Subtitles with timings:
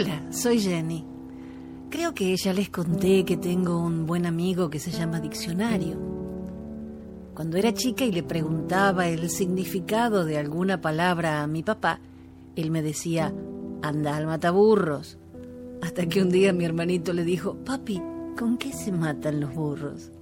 [0.00, 1.04] Hola, soy Jenny.
[1.90, 5.98] Creo que ya les conté que tengo un buen amigo que se llama Diccionario.
[7.34, 11.98] Cuando era chica y le preguntaba el significado de alguna palabra a mi papá,
[12.54, 13.34] él me decía,
[13.82, 15.18] anda al mataburros.
[15.82, 18.00] Hasta que un día mi hermanito le dijo, papi,
[18.38, 20.12] ¿con qué se matan los burros?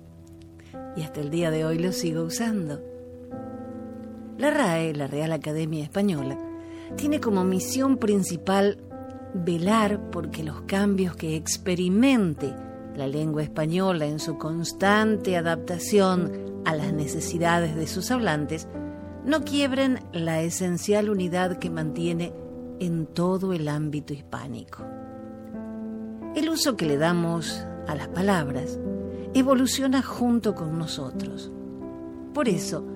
[0.97, 2.81] Y hasta el día de hoy lo sigo usando.
[4.39, 6.39] La RAE, la Real Academia Española,
[6.97, 8.79] tiene como misión principal
[9.45, 12.55] velar porque los cambios que experimente
[12.97, 18.67] la lengua española en su constante adaptación a las necesidades de sus hablantes
[19.25, 22.33] no quiebren la esencial unidad que mantiene
[22.81, 24.85] en todo el ámbito hispánico.
[26.35, 28.81] El uso que le damos a las palabras
[29.35, 31.53] evoluciona junto con nosotros.
[32.33, 32.87] Por eso,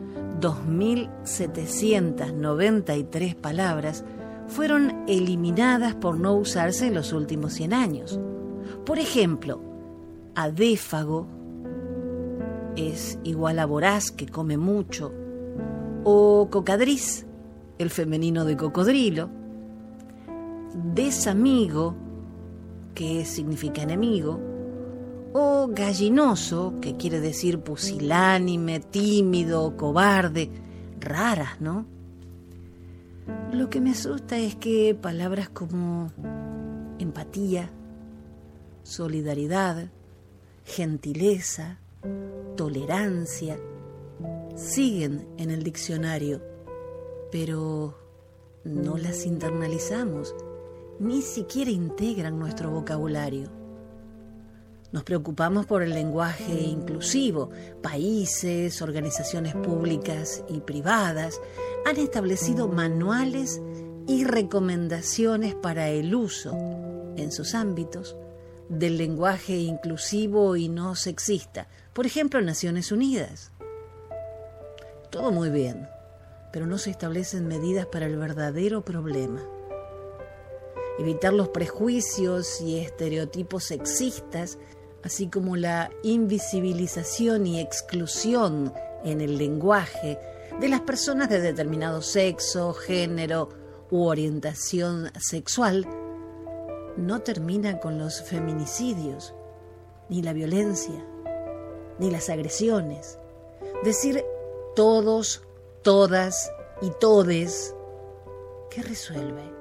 [0.41, 4.05] 2.793 palabras
[4.51, 8.21] fueron eliminadas por no usarse en los últimos 100 años.
[8.85, 9.61] Por ejemplo,
[10.35, 11.27] adéfago
[12.77, 15.13] es igual a voraz que come mucho,
[16.03, 17.27] o cocadriz,
[17.79, 19.31] el femenino de cocodrilo,
[20.75, 21.95] desamigo,
[22.95, 24.41] que significa enemigo,
[25.33, 30.51] o gallinoso, que quiere decir pusilánime, tímido, cobarde,
[30.99, 32.00] raras, ¿no?
[33.53, 36.13] Lo que me asusta es que palabras como
[36.99, 37.71] empatía,
[38.83, 39.91] solidaridad,
[40.65, 41.79] gentileza,
[42.57, 43.59] tolerancia,
[44.55, 46.41] siguen en el diccionario,
[47.33, 47.99] pero
[48.65, 50.35] no las internalizamos,
[50.99, 53.60] ni siquiera integran nuestro vocabulario.
[54.93, 57.51] Nos preocupamos por el lenguaje inclusivo.
[57.81, 61.41] Países, organizaciones públicas y privadas
[61.87, 63.61] han establecido manuales
[64.09, 66.53] y recomendaciones para el uso
[67.17, 68.17] en sus ámbitos
[68.69, 71.69] del lenguaje inclusivo y no sexista.
[71.93, 73.53] Por ejemplo, Naciones Unidas.
[75.11, 75.89] Todo muy bien,
[76.53, 79.41] pero no se establecen medidas para el verdadero problema.
[80.99, 84.59] Evitar los prejuicios y estereotipos sexistas
[85.03, 88.73] así como la invisibilización y exclusión
[89.05, 90.19] en el lenguaje
[90.61, 93.49] de las personas de determinado sexo, género
[93.91, 95.87] u orientación sexual,
[96.97, 99.35] no termina con los feminicidios,
[100.09, 101.05] ni la violencia,
[101.99, 103.19] ni las agresiones.
[103.85, 104.25] Decir
[104.77, 105.43] todos,
[105.83, 106.53] todas
[106.83, 107.75] y todes,
[108.71, 109.61] ¿qué resuelve?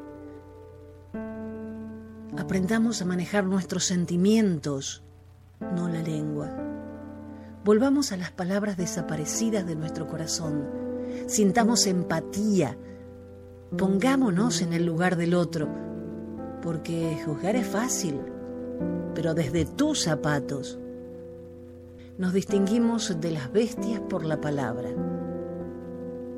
[2.38, 5.04] Aprendamos a manejar nuestros sentimientos
[5.76, 6.50] no la lengua.
[7.64, 10.66] Volvamos a las palabras desaparecidas de nuestro corazón.
[11.28, 12.78] Sintamos empatía.
[13.78, 15.68] Pongámonos en el lugar del otro,
[16.62, 18.20] porque juzgar es fácil,
[19.14, 20.80] pero desde tus zapatos.
[22.18, 24.90] Nos distinguimos de las bestias por la palabra,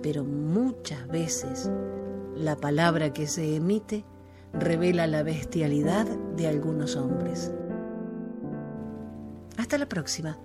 [0.02, 1.72] pero muchas veces
[2.36, 4.04] la palabra que se emite
[4.54, 7.54] revela la bestialidad de algunos hombres.
[9.72, 10.38] Hasta la próxima.